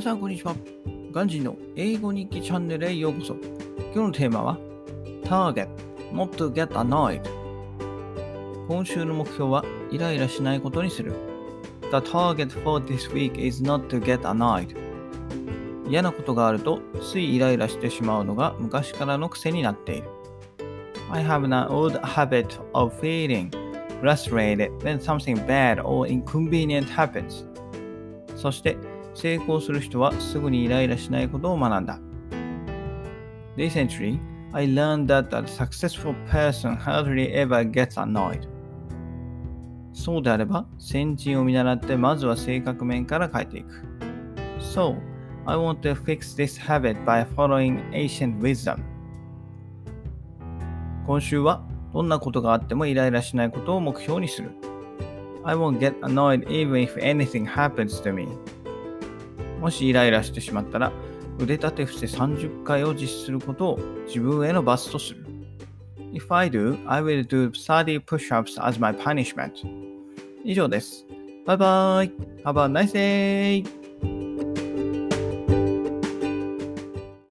[0.00, 0.56] 皆さんこんにちは。
[1.12, 3.34] ガンジーの英語日記チャンネルへようこそ。
[3.92, 4.58] 今日のテーマは
[5.24, 5.68] Target
[6.10, 7.20] Not to get annoyed
[8.66, 11.12] 今週の目標はイライラしないことにする。
[11.90, 14.74] The target for this week is not to get annoyed
[15.86, 20.08] 嫌なことがあるとついイライラしてしまうのが昔からの癖になっている。
[21.10, 23.50] I have an old habit of feeling
[24.00, 27.44] frustrated when something bad or inconvenient happens.
[28.34, 28.78] そして
[29.14, 32.00] 成功する人はすぐにイライラしないことを学んだ。
[33.56, 34.18] Recently,
[34.52, 38.48] I learned that a successful person hardly ever gets annoyed.
[39.92, 43.84] そうであれば、先人を見習ってまずは性格面から変えていく。
[44.58, 44.96] So,
[45.46, 48.78] I want to fix this habit by following ancient wisdom.
[51.06, 54.50] 今週はどんなことがあってもイライラしないことを目標にする。
[55.42, 58.28] I won't get annoyed even if anything happens to me.
[59.60, 60.92] もしイライラしてしまったら、
[61.38, 65.26] 腕立て伏せ30回を実施することを自分への罰とする。
[66.12, 69.52] If I do, I will do 30 push-ups as my punishment.
[70.44, 71.06] 以上です。
[71.46, 72.12] バイバイ
[72.44, 73.79] !Have a nice day!